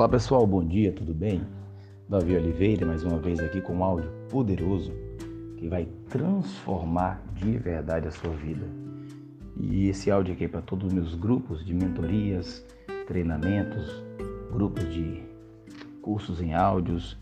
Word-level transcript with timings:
Olá 0.00 0.08
pessoal, 0.08 0.46
bom 0.46 0.64
dia, 0.64 0.94
tudo 0.94 1.12
bem? 1.12 1.42
Davi 2.08 2.34
Oliveira, 2.34 2.86
mais 2.86 3.04
uma 3.04 3.18
vez 3.18 3.38
aqui 3.38 3.60
com 3.60 3.74
um 3.74 3.84
áudio 3.84 4.10
poderoso 4.30 4.90
que 5.58 5.68
vai 5.68 5.86
transformar 6.08 7.22
de 7.34 7.58
verdade 7.58 8.08
a 8.08 8.10
sua 8.10 8.30
vida. 8.30 8.66
E 9.60 9.90
esse 9.90 10.10
áudio 10.10 10.32
aqui 10.32 10.46
é 10.46 10.48
para 10.48 10.62
todos 10.62 10.86
os 10.86 10.92
meus 10.94 11.14
grupos 11.14 11.62
de 11.62 11.74
mentorias, 11.74 12.64
treinamentos, 13.06 14.02
grupos 14.50 14.90
de 14.90 15.22
cursos 16.00 16.40
em 16.40 16.54
áudios. 16.54 17.14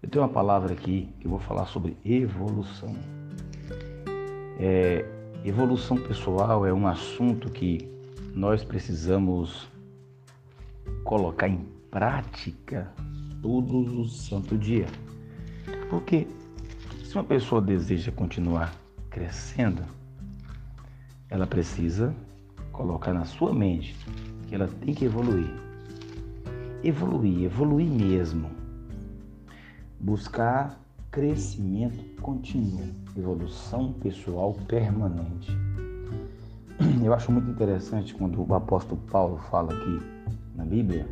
Eu 0.00 0.08
tenho 0.08 0.24
uma 0.24 0.32
palavra 0.32 0.72
aqui 0.72 1.08
que 1.18 1.26
eu 1.26 1.30
vou 1.32 1.40
falar 1.40 1.66
sobre 1.66 1.96
evolução. 2.04 2.94
É, 4.60 5.04
evolução 5.44 5.96
pessoal 5.96 6.64
é 6.64 6.72
um 6.72 6.86
assunto 6.86 7.50
que 7.50 7.90
nós 8.36 8.62
precisamos 8.62 9.68
colocar 11.02 11.48
em 11.48 11.76
prática 11.90 12.92
todos 13.42 13.92
os 13.92 14.26
santo 14.26 14.56
dia. 14.56 14.86
Porque 15.90 16.26
se 17.04 17.14
uma 17.14 17.24
pessoa 17.24 17.60
deseja 17.60 18.12
continuar 18.12 18.74
crescendo, 19.10 19.82
ela 21.30 21.46
precisa 21.46 22.14
colocar 22.72 23.12
na 23.12 23.24
sua 23.24 23.52
mente 23.52 23.96
que 24.46 24.54
ela 24.54 24.68
tem 24.68 24.94
que 24.94 25.04
evoluir. 25.04 25.50
Evoluir, 26.82 27.44
evoluir 27.44 27.88
mesmo. 27.88 28.50
Buscar 30.00 30.78
crescimento 31.10 32.20
contínuo, 32.20 32.94
evolução 33.16 33.92
pessoal 33.94 34.54
permanente. 34.66 35.50
Eu 37.02 37.12
acho 37.12 37.32
muito 37.32 37.50
interessante 37.50 38.14
quando 38.14 38.40
o 38.40 38.54
apóstolo 38.54 39.00
Paulo 39.10 39.38
fala 39.50 39.72
aqui 39.72 40.00
na 40.54 40.64
Bíblia 40.64 41.08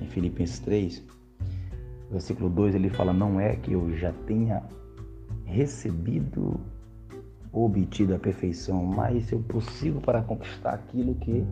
em 0.00 0.06
Filipenses 0.06 0.58
3, 0.60 1.02
versículo 2.10 2.48
2, 2.50 2.74
ele 2.74 2.90
fala: 2.90 3.12
Não 3.12 3.40
é 3.40 3.56
que 3.56 3.72
eu 3.72 3.94
já 3.96 4.12
tenha 4.26 4.62
recebido 5.44 6.60
ou 7.52 7.66
obtido 7.66 8.14
a 8.14 8.18
perfeição, 8.18 8.84
mas 8.84 9.30
eu 9.32 9.40
prossigo 9.40 10.00
para 10.00 10.22
conquistar 10.22 10.74
aquilo 10.74 11.14
que 11.16 11.44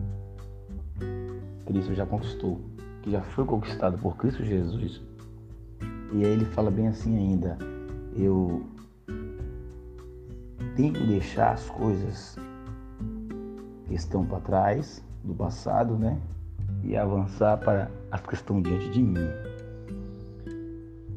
Cristo 1.65 1.93
já 1.93 2.05
conquistou, 2.05 2.59
que 3.01 3.11
já 3.11 3.21
foi 3.21 3.45
conquistado 3.45 3.97
por 3.97 4.17
Cristo 4.17 4.43
Jesus. 4.43 5.01
E 6.13 6.25
aí 6.25 6.31
ele 6.31 6.45
fala 6.45 6.71
bem 6.71 6.87
assim 6.87 7.15
ainda: 7.17 7.57
Eu 8.15 8.65
tenho 10.75 10.93
que 10.93 11.05
deixar 11.05 11.53
as 11.53 11.69
coisas 11.69 12.35
que 13.87 13.93
estão 13.93 14.25
para 14.25 14.39
trás, 14.39 15.03
do 15.23 15.33
passado, 15.33 15.97
né? 15.97 16.19
E 16.83 16.95
avançar 16.95 17.57
para 17.57 17.89
as 18.11 18.21
que 18.21 18.33
estão 18.33 18.61
diante 18.61 18.89
de 18.89 19.01
mim. 19.01 19.27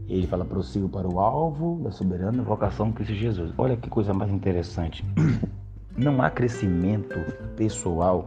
Ele 0.09 0.27
fala: 0.27 0.45
prossigo 0.45 0.89
para 0.89 1.09
o 1.09 1.21
alvo 1.21 1.81
da 1.83 1.91
soberana 1.91 2.43
vocação 2.43 2.89
de 2.89 2.95
Cristo 2.95 3.15
Jesus. 3.15 3.53
Olha 3.57 3.77
que 3.77 3.89
coisa 3.89 4.13
mais 4.13 4.31
interessante. 4.31 5.05
Não 5.97 6.23
há 6.23 6.31
crescimento 6.31 7.19
pessoal, 7.55 8.27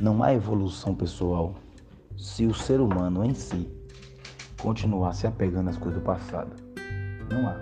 não 0.00 0.22
há 0.22 0.32
evolução 0.32 0.94
pessoal 0.94 1.54
se 2.16 2.46
o 2.46 2.54
ser 2.54 2.80
humano 2.80 3.22
em 3.22 3.34
si 3.34 3.68
continuar 4.58 5.12
se 5.12 5.26
apegando 5.26 5.68
às 5.68 5.76
coisas 5.76 6.00
do 6.00 6.04
passado. 6.04 6.50
Não 7.30 7.46
há. 7.46 7.56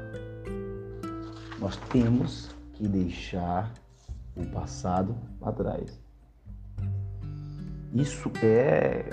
Nós 1.58 1.76
temos 1.90 2.54
que 2.74 2.86
deixar 2.86 3.72
o 4.36 4.46
passado 4.46 5.16
para 5.40 5.52
trás. 5.52 6.05
Isso 7.96 8.30
é 8.42 9.08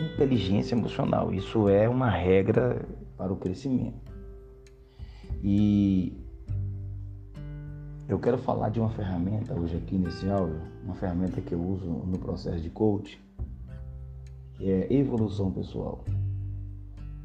inteligência 0.00 0.76
emocional, 0.76 1.34
isso 1.34 1.68
é 1.68 1.88
uma 1.88 2.08
regra 2.08 2.86
para 3.16 3.32
o 3.32 3.36
crescimento. 3.36 4.12
E 5.42 6.16
eu 8.08 8.16
quero 8.20 8.38
falar 8.38 8.68
de 8.68 8.78
uma 8.78 8.90
ferramenta 8.90 9.58
hoje 9.58 9.76
aqui 9.76 9.98
nesse 9.98 10.30
áudio, 10.30 10.60
uma 10.84 10.94
ferramenta 10.94 11.40
que 11.40 11.52
eu 11.52 11.60
uso 11.60 11.84
no 11.84 12.16
processo 12.16 12.60
de 12.60 12.70
coaching, 12.70 13.18
que 14.54 14.70
é 14.70 14.92
evolução 14.92 15.50
pessoal. 15.50 16.04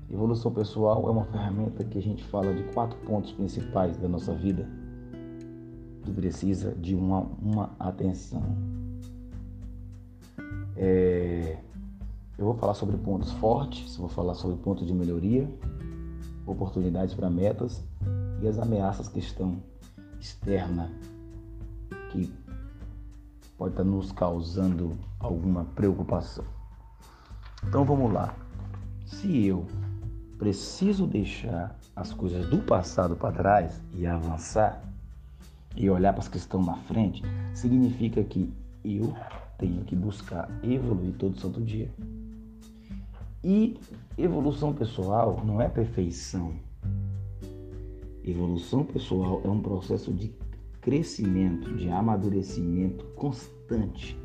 Evolução 0.10 0.52
pessoal 0.52 1.08
é 1.08 1.12
uma 1.12 1.26
ferramenta 1.26 1.84
que 1.84 2.00
a 2.00 2.02
gente 2.02 2.24
fala 2.24 2.52
de 2.56 2.64
quatro 2.74 2.98
pontos 3.02 3.32
principais 3.34 3.98
da 3.98 4.08
nossa 4.08 4.34
vida 4.34 4.68
que 6.02 6.12
precisa 6.12 6.74
de 6.74 6.96
uma, 6.96 7.20
uma 7.40 7.76
atenção. 7.78 8.81
É, 10.76 11.58
eu 12.38 12.46
vou 12.46 12.56
falar 12.56 12.74
sobre 12.74 12.98
pontos 12.98 13.32
fortes, 13.34 13.96
vou 13.98 14.10
falar 14.10 14.34
sobre 14.34 14.58
pontos 14.58 14.88
de 14.88 14.94
melhoria, 14.94 15.48
oportunidades 16.46 17.14
para 17.14 17.30
metas 17.30 17.84
e 18.42 18.48
as 18.48 18.58
ameaças 18.58 19.08
que 19.08 19.20
estão 19.20 19.62
externa 20.20 20.92
que 22.12 22.32
pode 23.58 23.74
estar 23.74 23.84
nos 23.84 24.12
causando 24.12 24.98
alguma 25.20 25.66
preocupação. 25.76 26.46
Então 27.68 27.86
vamos 27.86 28.12
lá. 28.12 28.36
Se 29.06 29.46
eu 29.46 29.66
preciso 30.40 31.06
deixar 31.06 31.78
as 31.96 32.12
coisas 32.12 32.50
do 32.50 32.58
passado 32.60 33.16
para 33.16 33.32
trás 33.32 33.82
e 33.94 34.08
avançar 34.08 34.82
e 35.76 35.90
olhar 35.90 36.14
para 36.14 36.22
as 36.22 36.28
que 36.28 36.38
estão 36.38 36.64
na 36.64 36.76
frente, 36.76 37.22
significa 37.54 38.24
que 38.24 38.52
eu 38.84 39.14
tenho 39.62 39.86
que 39.86 39.96
buscar 39.96 40.50
evoluir 40.64 41.14
todo 41.14 41.40
santo 41.40 41.62
dia. 41.62 41.90
E 43.44 43.78
evolução 44.18 44.74
pessoal 44.74 45.42
não 45.46 45.62
é 45.62 45.70
perfeição. 45.70 46.56
Evolução 48.26 48.84
pessoal 48.84 49.42
é 49.46 49.48
um 49.48 49.62
processo 49.62 50.12
de 50.12 50.32
crescimento, 50.82 51.74
de 51.76 51.90
amadurecimento 51.90 53.06
constante 53.16 54.20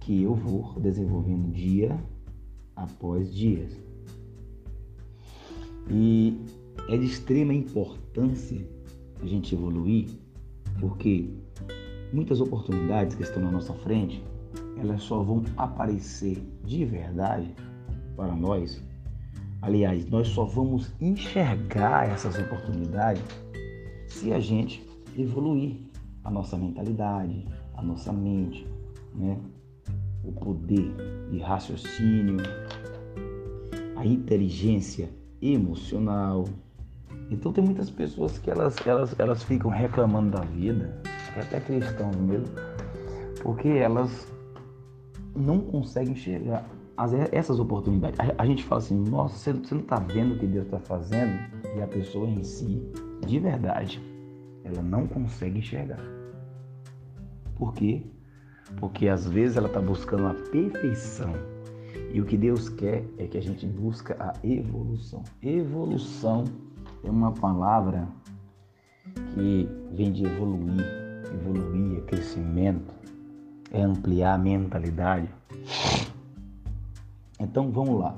que 0.00 0.22
eu 0.22 0.34
vou 0.34 0.78
desenvolvendo 0.80 1.52
dia 1.52 1.98
após 2.74 3.32
dia. 3.32 3.68
E 5.88 6.36
é 6.88 6.96
de 6.96 7.06
extrema 7.06 7.54
importância 7.54 8.68
a 9.20 9.26
gente 9.26 9.54
evoluir, 9.54 10.08
porque 10.80 11.30
Muitas 12.12 12.40
oportunidades 12.40 13.16
que 13.16 13.22
estão 13.22 13.42
na 13.42 13.50
nossa 13.50 13.74
frente, 13.74 14.22
elas 14.78 15.02
só 15.02 15.22
vão 15.22 15.42
aparecer 15.56 16.42
de 16.64 16.84
verdade 16.84 17.54
para 18.16 18.34
nós. 18.34 18.82
Aliás, 19.62 20.08
nós 20.08 20.28
só 20.28 20.44
vamos 20.44 20.92
enxergar 21.00 22.08
essas 22.08 22.38
oportunidades 22.38 23.22
se 24.08 24.32
a 24.32 24.38
gente 24.38 24.86
evoluir 25.16 25.76
a 26.24 26.30
nossa 26.30 26.56
mentalidade, 26.56 27.46
a 27.74 27.82
nossa 27.82 28.12
mente, 28.12 28.66
né? 29.14 29.38
o 30.24 30.32
poder 30.32 30.92
de 31.30 31.38
raciocínio, 31.38 32.38
a 33.96 34.04
inteligência 34.04 35.08
emocional. 35.40 36.44
Então 37.30 37.52
tem 37.52 37.64
muitas 37.64 37.90
pessoas 37.90 38.38
que 38.38 38.50
elas, 38.50 38.76
elas, 38.86 39.18
elas 39.18 39.42
ficam 39.42 39.70
reclamando 39.70 40.30
da 40.30 40.44
vida, 40.44 41.00
é 41.36 41.40
até 41.40 41.60
cristão 41.60 42.10
mesmo, 42.12 42.54
porque 43.42 43.68
elas 43.68 44.32
não 45.34 45.60
conseguem 45.60 46.12
enxergar 46.12 46.64
as, 46.96 47.12
essas 47.32 47.60
oportunidades. 47.60 48.18
A, 48.38 48.46
gente 48.46 48.64
fala 48.64 48.80
assim, 48.80 48.96
nossa, 48.96 49.36
você, 49.36 49.52
você 49.52 49.74
não 49.74 49.82
está 49.82 49.96
vendo 49.96 50.34
o 50.34 50.38
que 50.38 50.46
Deus 50.46 50.64
está 50.64 50.78
fazendo? 50.78 51.38
E 51.76 51.82
a 51.82 51.86
pessoa 51.86 52.28
em 52.28 52.42
si, 52.42 52.82
de 53.26 53.38
verdade, 53.38 54.00
ela 54.64 54.82
não 54.82 55.06
consegue 55.06 55.58
enxergar. 55.58 56.00
Por 57.56 57.72
quê? 57.74 58.02
Porque 58.78 59.08
às 59.08 59.26
vezes 59.28 59.56
ela 59.56 59.68
está 59.68 59.80
buscando 59.80 60.26
a 60.26 60.34
perfeição. 60.34 61.32
E 62.12 62.20
o 62.20 62.24
que 62.24 62.36
Deus 62.36 62.68
quer 62.68 63.04
é 63.18 63.26
que 63.26 63.36
a 63.36 63.42
gente 63.42 63.66
busca 63.66 64.16
a 64.18 64.34
evolução. 64.46 65.22
Evolução 65.42 66.44
é 67.06 67.10
uma 67.10 67.32
palavra 67.32 68.08
que 69.32 69.68
vem 69.92 70.12
de 70.12 70.24
evoluir, 70.24 70.84
evoluir, 71.32 71.98
é 71.98 72.00
crescimento, 72.02 72.92
é 73.70 73.82
ampliar 73.82 74.34
a 74.34 74.38
mentalidade. 74.38 75.28
Então 77.38 77.70
vamos 77.70 78.00
lá. 78.00 78.16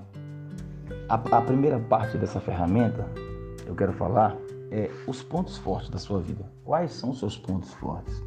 A, 1.09 1.15
a, 1.15 1.43
primeira 1.43 1.79
parte 1.79 2.17
dessa 2.17 2.41
ferramenta 2.41 3.07
eu 3.67 3.75
quero 3.75 3.93
falar 3.93 4.37
é 4.71 4.91
os 5.07 5.23
pontos 5.23 5.59
fortes 5.59 5.91
da 5.91 5.99
sua 5.99 6.21
vida. 6.21 6.45
Quais 6.65 6.93
são 6.93 7.11
os 7.11 7.19
seus 7.19 7.37
pontos 7.37 7.73
fortes? 7.75 8.23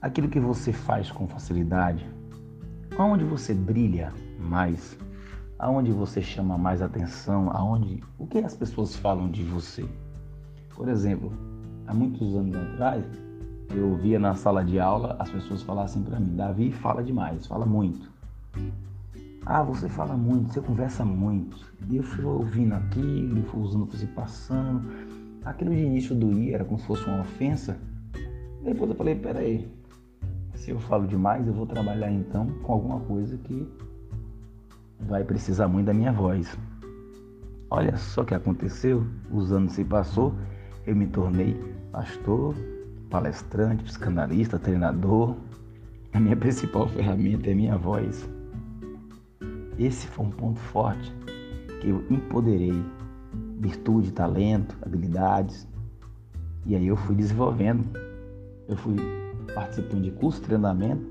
Aquilo 0.00 0.28
que 0.28 0.40
você 0.40 0.72
faz 0.72 1.10
com 1.10 1.26
facilidade, 1.28 2.06
aonde 2.98 3.24
você 3.24 3.54
brilha 3.54 4.12
mais, 4.38 4.98
aonde 5.62 5.92
você 5.92 6.20
chama 6.20 6.58
mais 6.58 6.82
atenção, 6.82 7.48
aonde 7.52 8.02
o 8.18 8.26
que 8.26 8.38
as 8.38 8.52
pessoas 8.52 8.96
falam 8.96 9.30
de 9.30 9.44
você. 9.44 9.88
Por 10.74 10.88
exemplo, 10.88 11.32
há 11.86 11.94
muitos 11.94 12.34
anos 12.34 12.56
atrás, 12.56 13.04
eu 13.70 13.90
ouvia 13.90 14.18
na 14.18 14.34
sala 14.34 14.64
de 14.64 14.80
aula 14.80 15.16
as 15.20 15.30
pessoas 15.30 15.62
falassem 15.62 16.02
para 16.02 16.18
mim: 16.18 16.34
Davi 16.34 16.72
fala 16.72 17.00
demais, 17.00 17.46
fala 17.46 17.64
muito. 17.64 18.10
Ah, 19.46 19.62
você 19.62 19.88
fala 19.88 20.16
muito, 20.16 20.52
você 20.52 20.60
conversa 20.60 21.04
muito. 21.04 21.56
E 21.88 21.96
eu 21.96 22.02
fui 22.02 22.24
ouvindo 22.24 22.74
aquilo, 22.74 23.44
fui 23.44 23.62
usando, 23.62 23.86
fui 23.86 24.06
passando. 24.08 24.82
Aquilo 25.44 25.70
de 25.70 25.80
início 25.80 26.12
doía, 26.12 26.56
era 26.56 26.64
como 26.64 26.80
se 26.80 26.86
fosse 26.86 27.04
uma 27.06 27.20
ofensa. 27.20 27.78
Depois 28.64 28.90
eu 28.90 28.96
falei, 28.96 29.14
peraí, 29.14 29.68
se 30.54 30.72
eu 30.72 30.80
falo 30.80 31.06
demais, 31.06 31.46
eu 31.46 31.52
vou 31.52 31.66
trabalhar 31.66 32.10
então 32.10 32.46
com 32.64 32.72
alguma 32.72 33.00
coisa 33.00 33.36
que 33.38 33.68
vai 35.06 35.24
precisar 35.24 35.68
muito 35.68 35.86
da 35.86 35.94
minha 35.94 36.12
voz. 36.12 36.56
Olha 37.70 37.96
só 37.96 38.22
o 38.22 38.24
que 38.24 38.34
aconteceu, 38.34 39.06
os 39.30 39.52
anos 39.52 39.72
se 39.72 39.84
passou, 39.84 40.34
eu 40.86 40.94
me 40.94 41.06
tornei 41.06 41.54
pastor, 41.90 42.54
palestrante, 43.08 43.84
psicanalista, 43.84 44.58
treinador. 44.58 45.36
A 46.12 46.20
minha 46.20 46.36
principal 46.36 46.88
ferramenta 46.88 47.48
é 47.48 47.52
a 47.52 47.56
minha 47.56 47.76
voz. 47.76 48.28
Esse 49.78 50.06
foi 50.06 50.26
um 50.26 50.30
ponto 50.30 50.58
forte 50.58 51.12
que 51.80 51.88
eu 51.88 52.04
empoderei 52.10 52.72
virtude, 53.58 54.12
talento, 54.12 54.76
habilidades. 54.82 55.66
E 56.66 56.76
aí 56.76 56.86
eu 56.86 56.96
fui 56.96 57.14
desenvolvendo. 57.14 57.88
Eu 58.68 58.76
fui 58.76 58.96
participando 59.54 60.02
de 60.02 60.10
curso 60.12 60.40
treinamento 60.42 61.06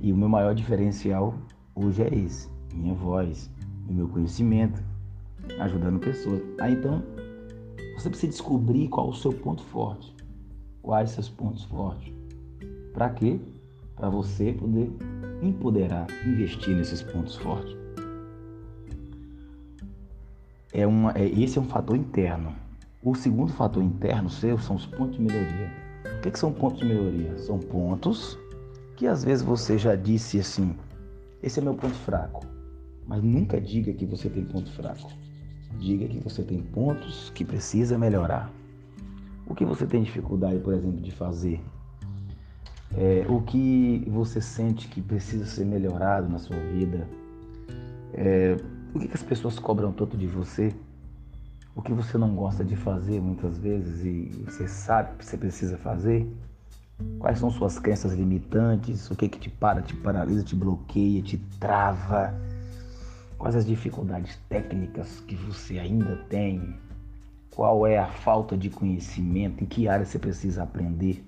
e 0.00 0.12
o 0.12 0.16
meu 0.16 0.28
maior 0.28 0.54
diferencial 0.54 1.34
hoje 1.74 2.02
é 2.02 2.14
esse, 2.14 2.49
minha 2.76 2.94
voz, 2.94 3.50
o 3.88 3.92
meu 3.92 4.08
conhecimento, 4.08 4.82
ajudando 5.58 5.98
pessoas. 5.98 6.42
Aí 6.58 6.74
então, 6.74 7.02
você 7.96 8.08
precisa 8.08 8.32
descobrir 8.32 8.88
qual 8.88 9.08
o 9.08 9.14
seu 9.14 9.32
ponto 9.32 9.62
forte. 9.64 10.14
Quais 10.82 11.10
seus 11.10 11.28
pontos 11.28 11.64
fortes? 11.64 12.12
Para 12.94 13.10
quê? 13.10 13.38
Para 13.94 14.08
você 14.08 14.52
poder 14.52 14.90
empoderar, 15.42 16.06
investir 16.26 16.74
nesses 16.74 17.02
pontos 17.02 17.36
fortes. 17.36 17.76
É 20.72 20.86
uma, 20.86 21.12
é, 21.12 21.26
esse 21.28 21.58
é 21.58 21.60
um 21.60 21.66
fator 21.66 21.96
interno. 21.96 22.54
O 23.02 23.14
segundo 23.14 23.52
fator 23.52 23.82
interno 23.82 24.30
seu 24.30 24.58
são 24.58 24.76
os 24.76 24.86
pontos 24.86 25.16
de 25.16 25.22
melhoria. 25.22 25.70
O 26.18 26.20
que, 26.20 26.30
que 26.30 26.38
são 26.38 26.52
pontos 26.52 26.80
de 26.80 26.86
melhoria? 26.86 27.36
São 27.38 27.58
pontos 27.58 28.38
que 28.96 29.06
às 29.06 29.24
vezes 29.24 29.42
você 29.42 29.76
já 29.78 29.96
disse 29.96 30.38
assim: 30.38 30.76
esse 31.42 31.58
é 31.58 31.62
meu 31.62 31.74
ponto 31.74 31.94
fraco. 31.94 32.46
Mas 33.06 33.22
nunca 33.22 33.60
diga 33.60 33.92
que 33.92 34.06
você 34.06 34.28
tem 34.28 34.44
ponto 34.44 34.70
fraco. 34.72 35.10
Diga 35.78 36.06
que 36.06 36.18
você 36.18 36.42
tem 36.42 36.60
pontos 36.60 37.30
que 37.30 37.44
precisa 37.44 37.98
melhorar. 37.98 38.52
O 39.46 39.54
que 39.54 39.64
você 39.64 39.86
tem 39.86 40.02
dificuldade, 40.02 40.60
por 40.60 40.74
exemplo, 40.74 41.00
de 41.00 41.10
fazer? 41.10 41.60
É, 42.96 43.24
o 43.28 43.40
que 43.40 44.04
você 44.08 44.40
sente 44.40 44.88
que 44.88 45.00
precisa 45.00 45.46
ser 45.46 45.64
melhorado 45.64 46.28
na 46.28 46.38
sua 46.38 46.56
vida? 46.56 47.06
É, 48.12 48.56
o 48.94 48.98
que, 48.98 49.10
as 49.12 49.22
pessoas 49.22 49.58
cobram 49.58 49.92
tanto 49.92 50.16
de 50.16 50.26
você? 50.26 50.74
O 51.74 51.82
que 51.82 51.92
você 51.92 52.18
não 52.18 52.34
gosta 52.34 52.64
de 52.64 52.74
fazer 52.74 53.20
muitas 53.20 53.56
vezes 53.58 54.04
e 54.04 54.44
você 54.44 54.66
sabe 54.66 55.16
que 55.18 55.24
você 55.24 55.36
precisa 55.36 55.78
fazer? 55.78 56.28
Quais 57.18 57.38
são 57.38 57.50
suas 57.50 57.78
crenças 57.78 58.12
limitantes? 58.12 59.10
O 59.10 59.16
que, 59.16 59.28
que 59.28 59.38
te 59.38 59.48
para, 59.48 59.80
te 59.80 59.94
paralisa, 59.96 60.42
te 60.42 60.56
bloqueia, 60.56 61.22
te 61.22 61.38
trava? 61.58 62.34
Quais 63.40 63.56
as 63.56 63.64
dificuldades 63.64 64.38
técnicas 64.50 65.20
que 65.20 65.34
você 65.34 65.78
ainda 65.78 66.14
tem? 66.28 66.78
Qual 67.50 67.86
é 67.86 67.96
a 67.96 68.06
falta 68.06 68.54
de 68.54 68.68
conhecimento? 68.68 69.64
Em 69.64 69.66
que 69.66 69.88
área 69.88 70.04
você 70.04 70.18
precisa 70.18 70.62
aprender, 70.62 71.24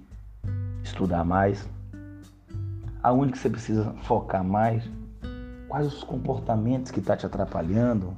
estudar 0.84 1.24
mais? 1.24 1.66
Aonde 3.02 3.32
que 3.32 3.38
você 3.38 3.48
precisa 3.48 3.94
focar 4.02 4.44
mais? 4.44 4.84
Quais 5.66 5.86
os 5.86 6.04
comportamentos 6.04 6.92
que 6.92 7.00
estão 7.00 7.16
tá 7.16 7.20
te 7.20 7.24
atrapalhando? 7.24 8.14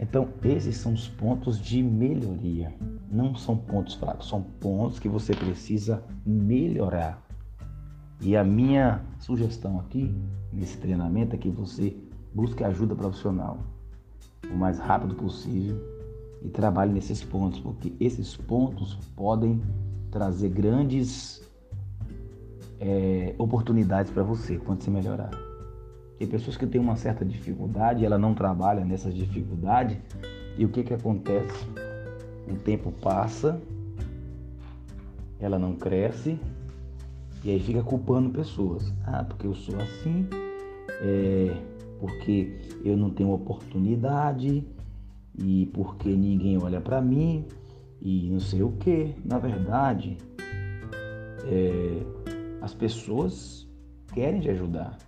Então, 0.00 0.28
esses 0.42 0.76
são 0.76 0.92
os 0.92 1.06
pontos 1.06 1.56
de 1.56 1.80
melhoria. 1.80 2.74
Não 3.08 3.36
são 3.36 3.56
pontos 3.56 3.94
fracos, 3.94 4.28
são 4.28 4.42
pontos 4.42 4.98
que 4.98 5.08
você 5.08 5.36
precisa 5.36 6.02
melhorar. 6.26 7.22
E 8.20 8.36
a 8.36 8.42
minha 8.42 9.02
sugestão 9.20 9.78
aqui, 9.78 10.12
nesse 10.52 10.78
treinamento, 10.78 11.36
é 11.36 11.38
que 11.38 11.48
você 11.48 11.96
busque 12.34 12.64
ajuda 12.64 12.94
profissional 12.94 13.58
o 14.50 14.56
mais 14.56 14.78
rápido 14.78 15.14
possível 15.14 15.76
e 16.42 16.48
trabalhe 16.48 16.92
nesses 16.92 17.22
pontos, 17.22 17.60
porque 17.60 17.92
esses 18.00 18.36
pontos 18.36 18.94
podem 19.14 19.60
trazer 20.10 20.48
grandes 20.48 21.42
é, 22.80 23.34
oportunidades 23.38 24.10
para 24.10 24.22
você 24.22 24.56
quando 24.56 24.82
você 24.82 24.90
melhorar. 24.90 25.30
Tem 26.18 26.26
pessoas 26.26 26.56
que 26.56 26.66
têm 26.66 26.80
uma 26.80 26.96
certa 26.96 27.24
dificuldade, 27.24 28.04
ela 28.04 28.18
não 28.18 28.34
trabalha 28.34 28.84
nessas 28.84 29.14
dificuldades, 29.14 29.98
e 30.56 30.64
o 30.64 30.68
que, 30.68 30.82
que 30.82 30.92
acontece? 30.92 31.66
O 32.48 32.56
tempo 32.56 32.92
passa, 32.92 33.60
ela 35.38 35.58
não 35.58 35.76
cresce, 35.76 36.38
e 37.42 37.50
aí 37.50 37.60
fica 37.60 37.82
culpando 37.82 38.30
pessoas. 38.30 38.92
Ah, 39.06 39.24
porque 39.24 39.46
eu 39.46 39.54
sou 39.54 39.76
assim, 39.76 40.26
é, 41.00 41.56
porque 42.00 42.58
eu 42.84 42.96
não 42.96 43.10
tenho 43.10 43.30
oportunidade, 43.30 44.66
e 45.38 45.66
porque 45.66 46.08
ninguém 46.08 46.58
olha 46.58 46.80
para 46.80 47.00
mim, 47.00 47.44
e 48.00 48.28
não 48.30 48.40
sei 48.40 48.62
o 48.62 48.72
que. 48.72 49.14
Na 49.24 49.38
verdade, 49.38 50.16
é, 51.44 52.02
as 52.60 52.74
pessoas 52.74 53.68
querem 54.12 54.40
te 54.40 54.48
ajudar. 54.50 54.98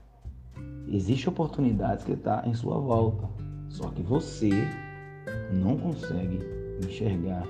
Existem 0.89 1.29
oportunidades 1.29 2.05
que 2.05 2.13
está 2.13 2.43
em 2.47 2.55
sua 2.55 2.79
volta, 2.79 3.29
só 3.69 3.89
que 3.89 4.03
você 4.03 4.51
não 5.53 5.77
consegue 5.77 6.39
enxergar 6.87 7.47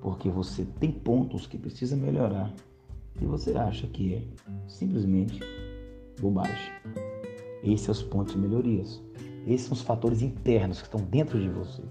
porque 0.00 0.28
você 0.28 0.64
tem 0.78 0.92
pontos 0.92 1.46
que 1.46 1.58
precisa 1.58 1.96
melhorar 1.96 2.52
e 3.20 3.26
você 3.26 3.56
acha 3.56 3.86
que 3.86 4.14
é 4.14 4.22
simplesmente 4.68 5.40
bobagem. 6.20 7.07
Esses 7.62 7.82
são 7.82 7.92
os 7.92 8.02
pontos 8.02 8.34
de 8.34 8.40
melhorias. 8.40 9.02
Esses 9.46 9.66
são 9.66 9.74
os 9.74 9.82
fatores 9.82 10.22
internos 10.22 10.78
que 10.78 10.86
estão 10.86 11.00
dentro 11.00 11.40
de 11.40 11.48
você. 11.48 11.82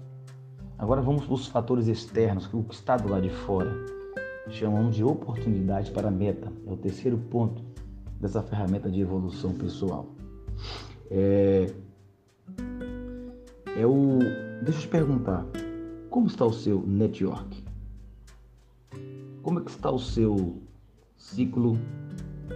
Agora 0.78 1.02
vamos 1.02 1.24
para 1.24 1.34
os 1.34 1.46
fatores 1.48 1.88
externos, 1.88 2.46
que 2.46 2.56
o 2.56 2.62
que 2.62 2.74
está 2.74 2.96
do 2.96 3.08
lado 3.08 3.22
de 3.22 3.30
fora. 3.30 3.74
Chamamos 4.48 4.94
de 4.94 5.04
oportunidade 5.04 5.90
para 5.90 6.10
meta. 6.10 6.52
É 6.66 6.72
o 6.72 6.76
terceiro 6.76 7.18
ponto 7.18 7.62
dessa 8.20 8.42
ferramenta 8.42 8.88
de 8.90 9.00
evolução 9.00 9.52
pessoal. 9.54 10.06
É, 11.10 11.72
é 13.76 13.86
o. 13.86 14.18
Deixa 14.62 14.78
eu 14.78 14.82
te 14.82 14.88
perguntar. 14.88 15.44
Como 16.10 16.26
está 16.26 16.44
o 16.44 16.52
seu 16.52 16.80
network? 16.86 17.64
Como 19.42 19.60
é 19.60 19.62
que 19.62 19.70
está 19.70 19.90
o 19.90 19.98
seu 19.98 20.62
ciclo 21.16 21.78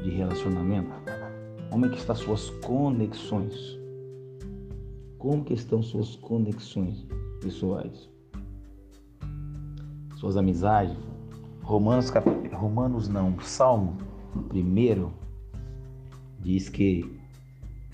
de 0.03 0.11
relacionamento? 0.11 1.02
Como 1.73 1.87
é 1.87 1.89
que 1.89 1.97
estão 1.97 2.15
suas 2.15 2.51
conexões? 2.51 3.79
Como 5.17 5.43
que 5.43 5.55
estão 5.55 5.83
suas 5.83 6.17
conexões 6.17 7.07
pessoais? 7.41 8.11
Suas 10.17 10.37
amizades? 10.37 10.95
Romanos, 11.63 12.11
cap... 12.11 12.29
Romanos 12.53 13.09
não, 13.09 13.41
Salmo 13.41 13.97
primeiro 14.51 15.15
diz 16.41 16.69
que 16.69 17.11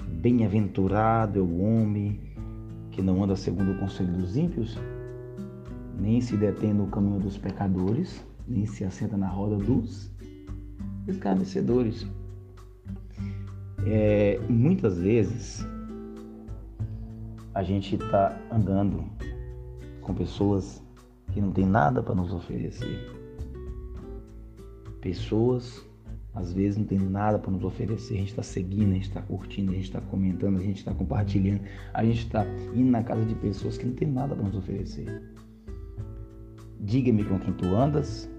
Bem-aventurado 0.08 1.38
é 1.38 1.42
o 1.42 1.60
homem 1.60 2.18
que 2.90 3.00
não 3.00 3.22
anda 3.22 3.36
segundo 3.36 3.70
o 3.70 3.78
conselho 3.78 4.12
dos 4.12 4.36
ímpios, 4.36 4.76
nem 5.96 6.20
se 6.20 6.36
detém 6.36 6.74
no 6.74 6.88
caminho 6.88 7.20
dos 7.20 7.38
pecadores, 7.38 8.24
nem 8.44 8.66
se 8.66 8.82
assenta 8.82 9.16
na 9.16 9.28
roda 9.28 9.56
dos 9.56 10.10
escarnecedores. 11.06 12.04
É, 13.90 14.38
muitas 14.50 14.98
vezes 14.98 15.66
a 17.54 17.62
gente 17.62 17.94
está 17.94 18.38
andando 18.52 19.02
com 20.02 20.14
pessoas 20.14 20.84
que 21.32 21.40
não 21.40 21.52
têm 21.52 21.64
nada 21.64 22.02
para 22.02 22.14
nos 22.14 22.30
oferecer. 22.34 23.10
Pessoas 25.00 25.82
às 26.34 26.52
vezes 26.52 26.76
não 26.76 26.84
tem 26.84 26.98
nada 26.98 27.38
para 27.38 27.50
nos 27.50 27.64
oferecer, 27.64 28.14
a 28.14 28.18
gente 28.18 28.28
está 28.28 28.42
seguindo, 28.42 28.90
a 28.90 28.94
gente 28.94 29.08
está 29.08 29.22
curtindo, 29.22 29.72
a 29.72 29.74
gente 29.74 29.84
está 29.84 30.00
comentando, 30.02 30.58
a 30.58 30.62
gente 30.62 30.76
está 30.76 30.92
compartilhando, 30.92 31.62
a 31.94 32.04
gente 32.04 32.26
está 32.26 32.46
indo 32.74 32.90
na 32.90 33.02
casa 33.02 33.24
de 33.24 33.34
pessoas 33.36 33.78
que 33.78 33.86
não 33.86 33.94
tem 33.94 34.06
nada 34.06 34.36
para 34.36 34.44
nos 34.44 34.54
oferecer. 34.54 35.22
Diga-me 36.80 37.24
com 37.24 37.38
quem 37.38 37.54
tu 37.54 37.74
andas 37.74 38.30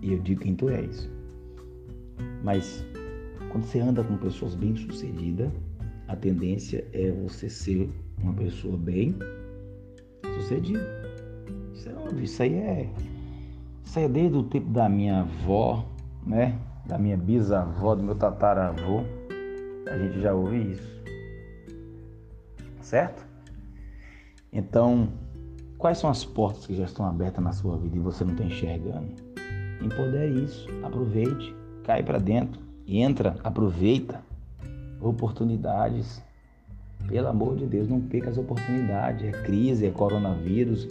e 0.00 0.14
eu 0.14 0.18
digo 0.18 0.40
quem 0.40 0.56
tu 0.56 0.70
és. 0.70 1.08
Mas 2.42 2.84
quando 3.50 3.64
você 3.64 3.80
anda 3.80 4.04
com 4.04 4.16
pessoas 4.16 4.54
bem-sucedidas, 4.54 5.50
a 6.06 6.16
tendência 6.16 6.86
é 6.92 7.10
você 7.10 7.50
ser 7.50 7.90
uma 8.22 8.32
pessoa 8.32 8.76
bem 8.76 9.14
sucedida. 10.34 10.86
Isso 11.74 11.88
é 11.88 11.94
óbvio, 11.94 12.24
isso 12.24 12.42
aí 12.42 12.54
é. 12.54 12.90
Isso 13.84 13.98
aí 13.98 14.04
é 14.04 14.08
desde 14.08 14.36
o 14.36 14.42
tempo 14.42 14.70
da 14.70 14.88
minha 14.88 15.20
avó, 15.20 15.86
né? 16.26 16.58
Da 16.86 16.98
minha 16.98 17.16
bisavó, 17.16 17.94
do 17.94 18.02
meu 18.02 18.14
tataravô. 18.14 19.02
A 19.90 19.96
gente 19.98 20.20
já 20.20 20.34
ouve 20.34 20.72
isso. 20.72 20.98
certo? 22.80 23.26
Então, 24.52 25.08
quais 25.76 25.98
são 25.98 26.08
as 26.08 26.24
portas 26.24 26.66
que 26.66 26.74
já 26.74 26.84
estão 26.84 27.06
abertas 27.06 27.44
na 27.44 27.52
sua 27.52 27.76
vida 27.76 27.96
e 27.96 28.00
você 28.00 28.24
não 28.24 28.32
está 28.32 28.44
enxergando? 28.44 29.12
Empodere 29.82 30.42
isso, 30.42 30.66
aproveite, 30.82 31.54
cai 31.84 32.02
para 32.02 32.18
dentro, 32.18 32.60
entra, 32.88 33.36
aproveita 33.44 34.22
oportunidades. 35.00 36.22
Pelo 37.06 37.28
amor 37.28 37.56
de 37.56 37.66
Deus, 37.66 37.88
não 37.88 38.00
perca 38.00 38.30
as 38.30 38.38
oportunidades. 38.38 39.24
É 39.24 39.30
crise, 39.42 39.86
é 39.86 39.90
coronavírus. 39.90 40.88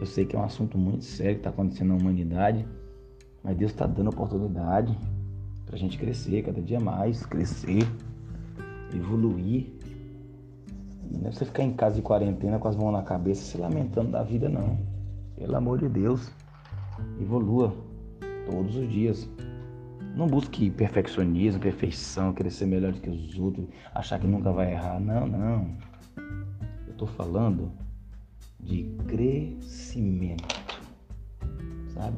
Eu 0.00 0.06
sei 0.06 0.24
que 0.24 0.34
é 0.34 0.38
um 0.38 0.44
assunto 0.44 0.78
muito 0.78 1.04
sério 1.04 1.34
que 1.34 1.40
está 1.40 1.50
acontecendo 1.50 1.88
na 1.88 1.96
humanidade, 1.96 2.66
mas 3.44 3.56
Deus 3.56 3.70
está 3.70 3.86
dando 3.86 4.08
oportunidade 4.08 4.96
para 5.66 5.76
a 5.76 5.78
gente 5.78 5.98
crescer 5.98 6.42
cada 6.42 6.60
dia 6.60 6.80
mais, 6.80 7.24
crescer, 7.26 7.82
evoluir. 8.94 9.66
Não 11.10 11.28
é 11.28 11.32
você 11.32 11.44
ficar 11.44 11.64
em 11.64 11.72
casa 11.72 11.96
de 11.96 12.02
quarentena 12.02 12.58
com 12.58 12.68
as 12.68 12.76
mãos 12.76 12.92
na 12.92 13.02
cabeça 13.02 13.42
se 13.42 13.58
lamentando 13.58 14.10
da 14.10 14.22
vida, 14.22 14.48
não. 14.48 14.78
Pelo 15.36 15.56
amor 15.56 15.78
de 15.78 15.88
Deus, 15.88 16.30
evolua 17.20 17.74
todos 18.46 18.76
os 18.76 18.90
dias. 18.90 19.28
Não 20.14 20.26
busque 20.26 20.70
perfeccionismo, 20.70 21.60
perfeição, 21.60 22.32
querer 22.32 22.50
ser 22.50 22.66
melhor 22.66 22.92
do 22.92 23.00
que 23.00 23.08
os 23.08 23.38
outros, 23.38 23.66
achar 23.94 24.18
que 24.18 24.26
nunca 24.26 24.52
vai 24.52 24.72
errar. 24.72 25.00
Não, 25.00 25.26
não. 25.26 25.76
Eu 26.86 26.92
estou 26.92 27.08
falando 27.08 27.72
de 28.58 28.84
crescimento. 29.06 30.60
Sabe? 31.94 32.16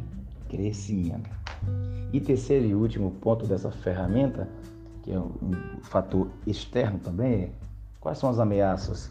Crescimento. 0.49 1.31
E 2.13 2.21
terceiro 2.21 2.67
e 2.67 2.75
último 2.75 3.11
ponto 3.13 3.47
dessa 3.47 3.71
ferramenta, 3.71 4.49
que 5.03 5.13
é 5.13 5.19
um 5.19 5.81
fator 5.83 6.31
externo 6.47 6.99
também, 6.99 7.45
é 7.45 7.53
quais 8.01 8.19
são 8.19 8.29
as 8.29 8.39
ameaças 8.39 9.11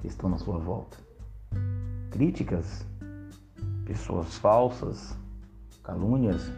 que 0.00 0.06
estão 0.06 0.30
na 0.30 0.38
sua 0.38 0.58
volta? 0.58 0.96
Críticas, 2.10 2.86
pessoas 3.84 4.36
falsas, 4.36 5.16
calúnias, 5.82 6.50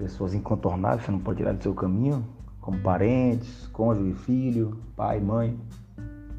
pessoas 0.00 0.32
incontornáveis, 0.32 1.04
você 1.04 1.12
não 1.12 1.20
pode 1.20 1.36
tirar 1.36 1.52
do 1.52 1.62
seu 1.62 1.74
caminho, 1.74 2.26
como 2.58 2.80
parentes, 2.80 3.66
cônjuge, 3.66 4.14
filho, 4.14 4.78
pai, 4.96 5.20
mãe. 5.20 5.60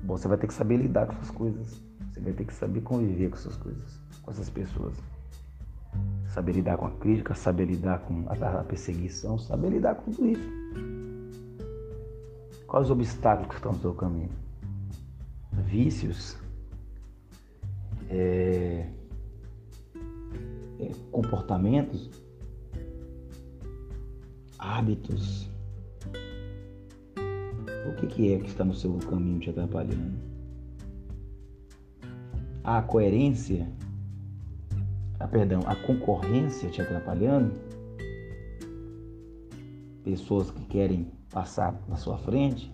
Você 0.03 0.27
vai 0.27 0.36
ter 0.36 0.48
que 0.48 0.53
saber 0.53 0.77
lidar 0.77 1.06
com 1.06 1.13
essas 1.13 1.30
coisas. 1.30 1.80
Você 2.10 2.20
vai 2.20 2.34
ter 2.34 2.46
que 2.46 2.53
saber 2.56 2.82
conviver 2.82 3.30
com 3.30 3.36
essas 3.36 3.56
coisas, 3.56 4.00
com 4.24 4.32
essas 4.32 4.50
pessoas. 4.50 4.96
Saber 6.30 6.53
lidar 6.53 6.77
com 6.77 6.88
a 6.88 6.91
crítica, 6.91 7.36
saber 7.36 7.65
lidar 7.65 8.00
com 8.00 8.25
a 8.27 8.63
perseguição, 8.63 9.38
saber 9.38 9.70
lidar 9.70 9.94
com 9.96 10.12
tudo 10.12 10.27
isso. 10.27 10.50
Quais 12.65 12.86
os 12.86 12.91
obstáculos 12.91 13.50
que 13.50 13.56
estão 13.56 13.74
no 13.74 13.80
seu 13.80 13.94
caminho? 13.94 14.30
Vícios, 15.51 16.36
é, 18.10 18.88
é, 20.80 20.91
comportamentos 21.12 22.10
hábitos. 24.62 25.50
O 27.88 27.96
que, 27.96 28.08
que 28.08 28.34
é 28.34 28.39
que 28.39 28.48
está 28.48 28.63
no 28.63 28.75
seu 28.75 28.94
caminho 29.10 29.39
te 29.39 29.50
atrapalhando? 29.50 30.13
A 32.63 32.82
coerência, 32.84 33.68
a, 35.20 35.27
perdão, 35.27 35.62
a 35.65 35.75
concorrência 35.75 36.70
te 36.70 36.82
atrapalhando? 36.82 37.51
Pessoas 40.03 40.51
que 40.51 40.63
querem 40.65 41.12
passar 41.32 41.82
na 41.89 41.96
sua 41.96 42.18
frente? 42.20 42.72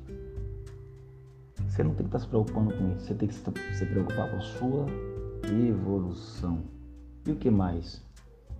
Você 1.67 1.84
não 1.84 1.91
tem 1.91 2.06
que 2.06 2.10
estar 2.10 2.20
se 2.20 2.27
preocupando 2.27 2.74
com 2.74 2.91
isso, 2.91 3.06
você 3.06 3.15
tem 3.15 3.29
que 3.29 3.34
se 3.34 3.86
preocupar 3.86 4.29
com 4.29 4.38
a 4.38 4.41
sua 4.41 4.86
evolução. 5.44 6.63
E 7.25 7.32
o 7.32 7.36
que 7.36 7.50
mais? 7.50 8.06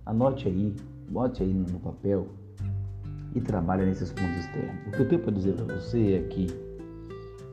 Anote 0.06 0.48
aí, 0.48 0.74
bote 1.10 1.42
aí 1.42 1.52
no 1.52 1.78
papel 1.80 2.28
e 3.34 3.40
trabalha 3.40 3.84
nesses 3.84 4.12
pontos 4.12 4.36
externos. 4.36 4.86
O 4.86 4.90
que 4.90 5.00
eu 5.00 5.08
tenho 5.08 5.22
para 5.22 5.32
dizer 5.32 5.54
para 5.54 5.74
você 5.74 6.14
é 6.14 6.22
que 6.28 6.46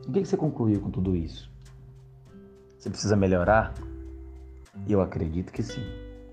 o 0.06 0.12
que 0.12 0.24
você 0.24 0.36
concluiu 0.36 0.80
com 0.80 0.90
tudo 0.90 1.16
isso? 1.16 1.50
Você 2.78 2.88
precisa 2.88 3.16
melhorar? 3.16 3.74
Eu 4.88 5.00
acredito 5.00 5.52
que 5.52 5.62
sim. 5.62 5.82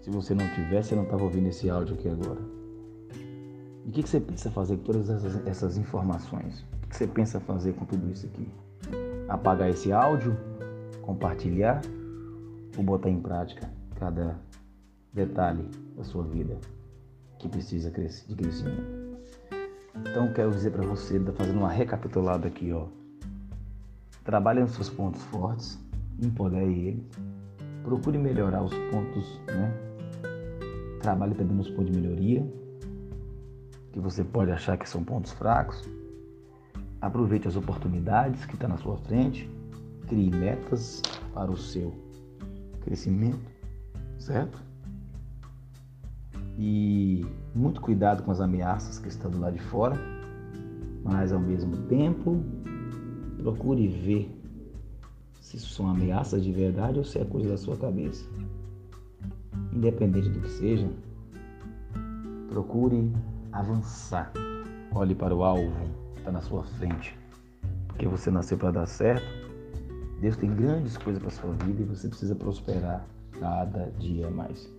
Se 0.01 0.11
você 0.11 0.35
não 0.35 0.47
tivesse, 0.53 0.89
você 0.89 0.95
não 0.95 1.03
estava 1.03 1.23
ouvindo 1.23 1.47
esse 1.47 1.69
áudio 1.69 1.95
aqui 1.95 2.07
agora. 2.07 2.39
E 3.85 3.89
o 3.89 3.91
que 3.91 4.07
você 4.07 4.19
pensa 4.19 4.51
fazer 4.51 4.77
com 4.77 4.83
todas 4.83 5.09
essas, 5.09 5.47
essas 5.47 5.77
informações? 5.77 6.63
O 6.83 6.87
que 6.87 6.95
você 6.95 7.07
pensa 7.07 7.39
fazer 7.39 7.73
com 7.73 7.85
tudo 7.85 8.11
isso 8.11 8.27
aqui? 8.27 8.47
Apagar 9.27 9.69
esse 9.69 9.91
áudio? 9.91 10.37
Compartilhar? 11.01 11.81
Ou 12.77 12.83
botar 12.83 13.09
em 13.09 13.19
prática 13.19 13.69
cada 13.95 14.39
detalhe 15.11 15.67
da 15.95 16.03
sua 16.03 16.23
vida 16.23 16.59
que 17.39 17.49
precisa 17.49 17.89
de 17.89 18.35
crescimento? 18.35 19.02
Então 19.95 20.33
quero 20.33 20.51
dizer 20.51 20.71
para 20.71 20.85
você, 20.85 21.19
fazendo 21.35 21.59
uma 21.59 21.71
recapitulada 21.71 22.47
aqui, 22.47 22.71
ó. 22.71 22.87
Trabalhe 24.23 24.61
nos 24.61 24.71
seus 24.71 24.89
pontos 24.89 25.21
fortes, 25.23 25.79
empodere 26.21 26.87
eles, 26.87 27.03
procure 27.83 28.17
melhorar 28.17 28.63
os 28.63 28.73
pontos, 28.91 29.39
né? 29.47 29.71
Trabalhe 31.01 31.35
também 31.35 31.57
nos 31.57 31.69
pontos 31.69 31.91
de 31.91 31.99
melhoria, 31.99 32.45
que 33.91 33.99
você 33.99 34.23
pode 34.23 34.51
achar 34.51 34.77
que 34.77 34.89
são 34.89 35.03
pontos 35.03 35.31
fracos. 35.33 35.83
Aproveite 37.01 37.47
as 37.47 37.55
oportunidades 37.55 38.45
que 38.45 38.53
estão 38.53 38.69
tá 38.69 38.75
na 38.75 38.81
sua 38.81 38.97
frente, 38.97 39.49
crie 40.07 40.31
metas 40.31 41.01
para 41.33 41.51
o 41.51 41.57
seu 41.57 41.93
crescimento, 42.81 43.51
certo? 44.17 44.72
E 46.65 47.25
muito 47.53 47.81
cuidado 47.81 48.23
com 48.23 48.31
as 48.31 48.39
ameaças 48.39 48.97
que 48.97 49.09
estão 49.09 49.29
do 49.29 49.37
lado 49.37 49.51
de 49.51 49.61
fora, 49.63 49.99
mas 51.03 51.33
ao 51.33 51.39
mesmo 51.41 51.75
tempo 51.87 52.41
procure 53.37 53.85
ver 53.89 54.33
se 55.41 55.59
são 55.59 55.89
ameaças 55.89 56.41
de 56.41 56.53
verdade 56.53 56.99
ou 56.99 57.03
se 57.03 57.19
é 57.19 57.25
coisa 57.25 57.49
da 57.49 57.57
sua 57.57 57.75
cabeça. 57.75 58.25
Independente 59.73 60.29
do 60.29 60.39
que 60.39 60.49
seja, 60.51 60.89
procure 62.47 63.11
avançar. 63.51 64.31
Olhe 64.95 65.13
para 65.13 65.35
o 65.35 65.43
alvo 65.43 65.75
que 66.13 66.19
está 66.19 66.31
na 66.31 66.39
sua 66.39 66.63
frente, 66.63 67.19
porque 67.89 68.07
você 68.07 68.31
nasceu 68.31 68.57
para 68.57 68.71
dar 68.71 68.85
certo. 68.85 69.27
Deus 70.21 70.37
tem 70.37 70.55
grandes 70.55 70.95
coisas 70.95 71.21
para 71.21 71.29
sua 71.29 71.51
vida 71.65 71.81
e 71.81 71.85
você 71.85 72.07
precisa 72.07 72.33
prosperar 72.33 73.05
cada 73.37 73.91
dia 73.99 74.31
mais. 74.31 74.71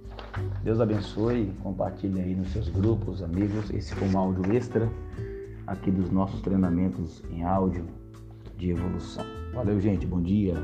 Deus 0.62 0.80
abençoe, 0.80 1.52
compartilhe 1.62 2.20
aí 2.20 2.34
nos 2.34 2.52
seus 2.52 2.68
grupos, 2.68 3.22
amigos. 3.22 3.70
Esse 3.70 3.94
foi 3.94 4.08
um 4.08 4.18
áudio 4.18 4.52
extra 4.54 4.88
aqui 5.66 5.90
dos 5.90 6.10
nossos 6.10 6.40
treinamentos 6.40 7.22
em 7.30 7.44
áudio 7.44 7.86
de 8.56 8.70
evolução. 8.70 9.24
Valeu, 9.54 9.80
gente. 9.80 10.06
Bom 10.06 10.20
dia. 10.20 10.54